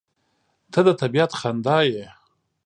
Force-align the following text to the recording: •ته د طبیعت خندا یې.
•ته 0.71 0.79
د 0.87 0.89
طبیعت 1.01 1.31
خندا 1.39 1.77
یې. 1.91 2.05